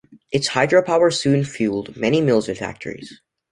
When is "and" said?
2.49-2.57